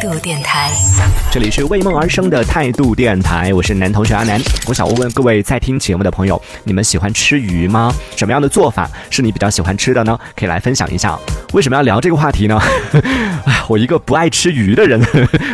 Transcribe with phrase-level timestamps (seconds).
[0.00, 0.70] 度电台，
[1.30, 4.40] 这里是为梦而生的态度电台，我是男同学阿南。
[4.66, 7.92] 我想问问各位在听节目的朋友，你们喜欢吃鱼吗？
[8.16, 10.18] 什么样的做法是你比较喜欢吃的呢？
[10.36, 11.18] 可以来分享一下。
[11.52, 12.60] 为什么要聊这个话题呢？
[13.68, 15.00] 我一个不爱吃鱼的人，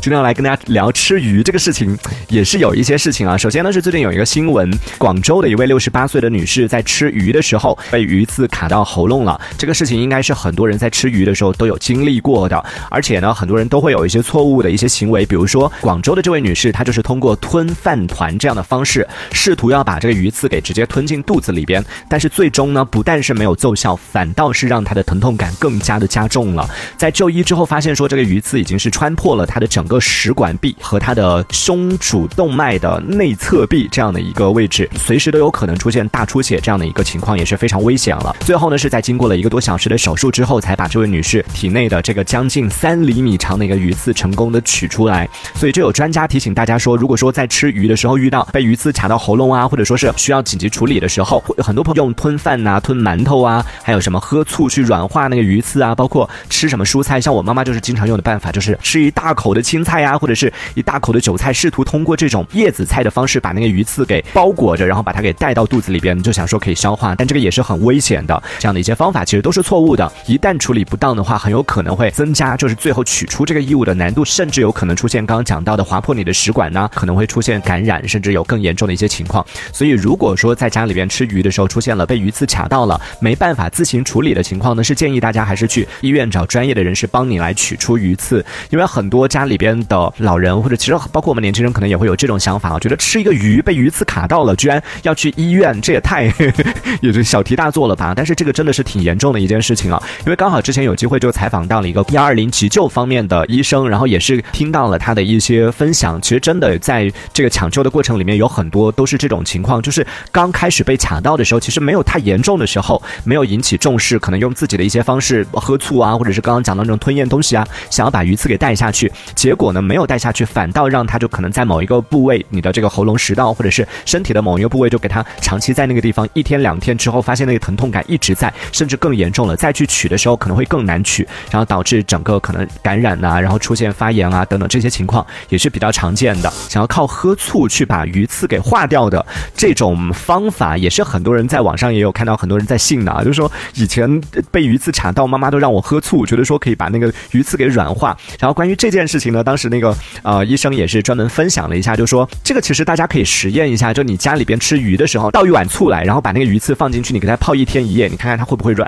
[0.00, 1.96] 今天要来跟大家聊吃鱼这个事情，
[2.28, 3.36] 也是有一些事情啊。
[3.36, 9.40] 首先呢，是最近有一个新闻，广州的一位六十八岁的女士在吃鱼的时候被鱼刺卡到喉咙了。
[9.58, 26.68] 这个事情应该是很多人在吃鱼的时候都有经历过的，而且呢，很多人都会有一些错误的一些行为，比如说广州的这位女士，她就是通过吞饭团这样的方式，试图要把这个鱼刺给直接吞进肚子里边，但是最终呢，不但是没有奏效，反倒是让她的疼痛感更加的加重了。
[26.96, 38.36] 在就医之后发现说，这个鱼刺已经是穿破了她的整个食管壁和她的胸主动脉的内侧壁这样的一个位置，随时都有可能出现大出血这样的一个情况，也是非常危险了。
[38.40, 45.28] 最后呢，是在经过了一个多小时的手术之后，才把这位女士体内的这个将近三厘米长的一个鱼刺成功的取出来。
[45.54, 68.42] 所以，就有专家提醒大家说，如果说在吃鱼的时候遇到被鱼刺卡到喉咙啊，或者说是需要紧急处理的时候，很多朋友用吞饭呐、吞馒头啊，还有什么喝醋去软化那个鱼刺啊，包括吃什么蔬菜，像我妈妈就是经常用的办法，就是吃一大口的青菜呀，或者是一大口的韭菜，试图通过这种叶子菜的方式把那个鱼刺给包裹着，然后把它给带到肚子里边，就想说可以消化，但这个也是很危险的。
[68.58, 79.46] 这样的一些方法其实都是错误的，一旦处理不当的话，很有可能会增加就是最后取出这个异物的难度，甚至有可能出现刚刚讲到的划破你的食管呢，可能会出现感染，甚至有更严重的一些情况。
[79.72, 96.24] 所以如果说在家里边吃鱼的时候出现了被鱼刺卡到了，没办法自行处理的情况呢，是建议大家还是去医院找专业的人士帮你来取出鱼刺，因为很多家里边的老人或者其实包括我们年轻人可能也会有这种想法啊，觉得吃一个鱼被鱼刺卡到了，居然要去医院，这也太
[97.02, 98.12] 也是小题大做了吧？
[98.16, 106.20] 但是这个真的是挺严重的一件事情啊，因为刚好之前有机会就采访到了一个幺 二零急救方面的医生，然后也是听到了他的一些分享。
[106.20, 136.52] 其实真的在这个抢救的过程里面，有很多都是这种情况，就是刚开始被卡到的时候，其实没有太严重的时候，没有引起重视，可能用自己的一些方式喝醋啊，或者是刚刚讲到那种吞咽东西啊，想要把鱼刺给带下去，结果呢没有带下去，反倒让他就可能在某一个部位，你的这个喉咙食道或者是身体的某一个部位，就给他长期在那个地方一天两天之后，发现那个疼痛感一直在，甚至更严重了，再去取的时候可能会更难取，然后导致整个可能感染呐，然后出现发炎啊等等这些情况也是比较常见的。
[136.68, 139.24] 想要靠喝醋去把鱼刺给化掉的
[139.56, 148.16] 这种方法，也是很多人在网上也有看到很多人在信的啊，就是说以前被鱼刺卡到，妈妈都让我喝醋，觉得说可以把那个鱼刺给软化。
[148.38, 158.86] 然后关于这件事情呢，当时那个呃医生也是专门分享了一下，就说这个其实大家可以实验一下，就你家里边吃鱼的时候倒一碗醋来，然后把那个鱼刺放进去，你给它泡一天一夜，你看看它会不会软。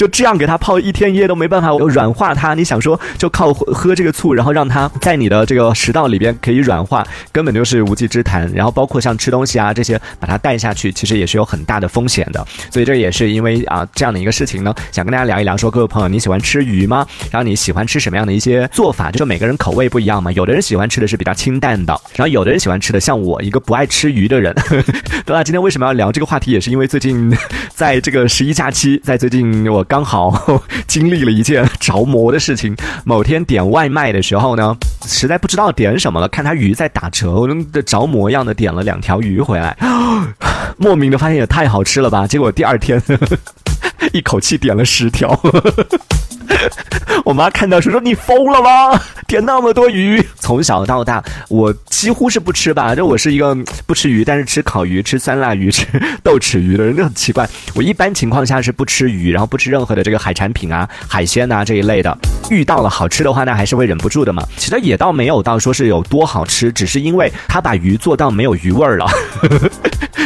[0.00, 8.50] 就这样给它泡一天一夜都没办法软化它，你想说就靠喝这个醋，然后让它在你的这个食道里边可以软化，根本就是无稽之谈。
[8.54, 12.42] 然后包括像吃东西啊这些，把它带下去，其实也是有很大的风险的。
[12.70, 17.06] 所以这也是因为啊这样的一个事情呢，想跟大家聊一聊，说各位朋友你喜欢吃鱼吗？
[17.30, 19.10] 然后你喜欢吃什么样的一些做法？
[19.10, 24.54] 就每个人口味不一样嘛，有的人喜欢吃的是比较清淡的，然后有的人喜欢吃的像我一个不爱吃鱼的人。
[25.26, 26.52] 对吧，今天为什么要聊 这个话题？
[26.52, 27.30] 也是因为最近
[27.74, 32.76] 在这个十一假期，在最近我刚好 经历了一件着魔的事情。
[33.04, 39.76] 某天点外卖的时候呢，实在不知道点什么了，看他鱼在打折，我的着魔一样的点了两条鱼回来，
[40.78, 42.24] 莫名的发现也太好吃了吧！
[42.24, 43.02] 结果第二天
[44.14, 45.28] 一口气点了十条。
[47.24, 49.00] 我妈看到说说你疯了吗？
[49.26, 50.20] 点那么多鱼！
[50.38, 52.94] 从小到大，我几乎是不吃吧。
[52.94, 53.56] 就我是一个
[53.86, 55.86] 不吃鱼，但是吃烤鱼、吃酸辣鱼、 吃
[56.22, 57.48] 豆豉鱼的人，就很奇怪。
[57.74, 62.16] 我一般情况下是不吃鱼，然后不吃任何的这个海产品啊、海鲜啊这一类的。
[62.50, 64.42] 遇到了好吃的话，那还是会忍不住的嘛。
[64.56, 69.06] 其实也倒没有到说是有多好吃，只是因为他把鱼做到没有鱼味儿了，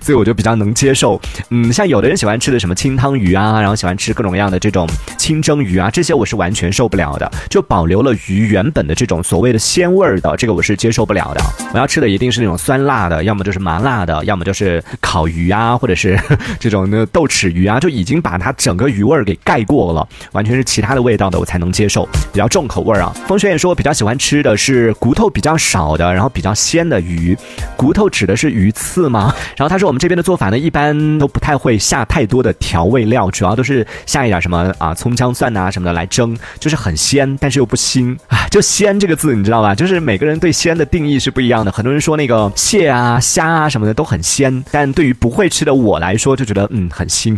[0.00, 1.20] 所以我就比较能接受。
[1.50, 7.30] 嗯，像有的人喜欢吃的什么清汤鱼啊，然后喜欢吃各种各样的这种清蒸鱼啊，这些我是完全受不了的。
[7.48, 11.40] 就保留了鱼原本的这种所谓的鲜味儿的，这个我是接受不了的。
[11.72, 16.18] 我要吃的一定是那种酸辣的，要么就是麻辣的，要么就是烤鱼啊，或者是
[16.58, 22.08] 这种那豆豉鱼啊，就已经把它整个鱼味儿给盖过了，完全是其他的味道的我才能接受。
[22.32, 23.12] 比较重口味儿啊。
[23.26, 27.36] 风轩也说我比较喜欢吃的是骨头比较少的，然后比较鲜的鱼。
[27.76, 29.34] 骨头指的是鱼刺吗？
[29.56, 38.46] 然后他说我们这边的做法呢，一般都不太会下太多的调味料，主要都是下一点什么啊葱姜蒜呐什么的来蒸，就是很鲜，但是又不腥啊。
[38.50, 39.74] 就鲜这个字，你知道吧？
[39.74, 41.72] 就是每个人对鲜的定义是不一样的。
[41.72, 47.34] 很多人说那个蟹啊、虾啊什么的都很鲜，但对于不会吃的我来说，就觉得嗯很腥。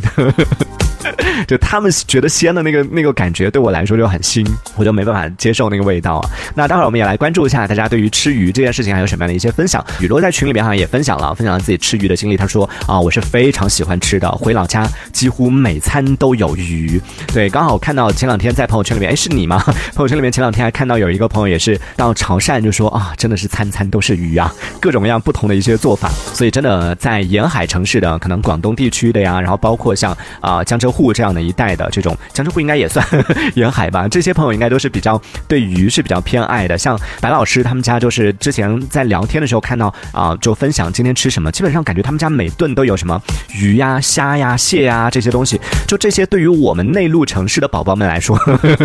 [1.46, 6.28] 就他们觉得鲜的那个那个感觉，对我来说就很腥，我就没办法接受那个味道啊。
[6.54, 9.84] 那待会儿我们也来关注一下大家对于吃鱼这件事情还有什么样的一些分享。
[10.00, 12.36] 雨落在群里面好像也分享了，分享了自己吃鱼的经历。
[12.40, 17.00] 他说啊，我是非常喜欢吃的，回老家几乎每餐都有鱼。
[17.32, 19.62] 对，刚好看到前两天在朋友圈里面，哎，是你吗？
[19.94, 26.10] 朋友圈里面前两天还看到有一个朋友也是到潮汕就说啊，真的是餐餐都是鱼啊，各种各样不同的一些做法。
[26.34, 30.90] 所以真的在沿海城市的，可能广东地区的呀，然后包括像啊江浙。
[30.90, 33.06] 沪这样的一带的这种江浙沪应该也算
[33.54, 36.76] 沿海吧，这些朋友应该都是比较对鱼是比较偏爱的。
[36.76, 43.22] 像白老师他们家就是之前在聊天的时候看到啊，就分享今天吃什么，基本上感觉他们家每顿都有什么
[43.54, 45.60] 鱼呀、虾呀、蟹呀这些东西。
[45.86, 48.36] 就这些对于我们内陆城市的宝宝们来说，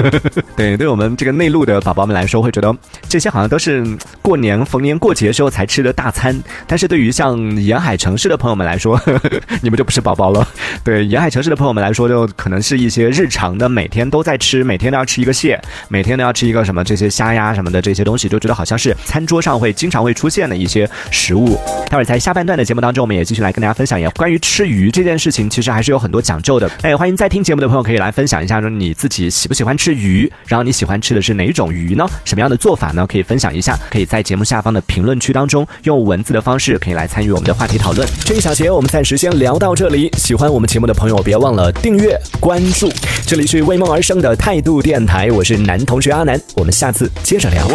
[0.55, 2.75] 对，对我们这个内陆的宝宝们来说，会觉得
[3.09, 3.83] 这些好像都是
[4.21, 6.39] 过年逢年过节时候才吃的大餐。
[6.67, 9.01] 但是对于像沿海城市的朋友们来说，
[9.61, 10.47] 你们就不是宝宝了。
[10.83, 11.95] 对沿海城市的朋友们来。
[11.95, 15.57] 说就可能是一些日常的，每天都在吃，每天都要吃一个蟹，
[15.87, 21.57] 每天都要吃一个什么这些虾呀什么的这些东西，就觉得好像是餐桌上会经常会出现的一些食物。
[21.89, 26.69] 待会儿在下半段的节目当中，我们也继来跟大家分享一下关于吃鱼这件事情，其实还是有很多讲究的。
[26.81, 32.05] 哎，欢迎在听节目的朋友可以来分享一下，说你自己喜不喜欢吃鱼，然后你喜欢吃的是哪种鱼呢？
[32.23, 33.05] 什么样的做法呢？
[33.07, 38.07] 可以分享一下，可以在节目下方的评论区当中用文字的方式可以来参与我们的话题讨论。
[38.23, 41.71] 这一小节我们暂时先聊到这里，喜欢我们节目的朋友别忘了。
[41.71, 42.91] 订阅关注，
[43.25, 47.65] 这里是为梦而生的态度电台，我是男同学阿南，我们下次接着聊。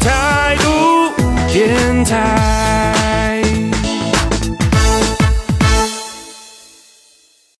[0.00, 1.12] 态度
[1.52, 2.97] 电台。